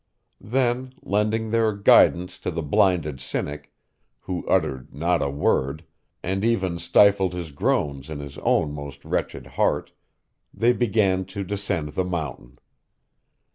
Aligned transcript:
Then, 0.43 0.95
lending 1.03 1.51
their 1.51 1.73
guidance 1.73 2.39
to 2.39 2.49
the 2.49 2.63
blinded 2.63 3.21
Cynic, 3.21 3.71
who 4.21 4.43
uttered 4.47 4.91
not 4.91 5.21
a 5.21 5.29
word, 5.29 5.83
and 6.23 6.43
even 6.43 6.79
stifled 6.79 7.33
his 7.33 7.51
groans 7.51 8.09
in 8.09 8.19
his 8.19 8.39
own 8.39 8.73
most 8.73 9.05
wretched 9.05 9.45
heart, 9.45 9.91
they 10.51 10.73
began 10.73 11.23
to 11.25 11.43
descend 11.43 11.89
the 11.89 12.03
mountain. 12.03 12.57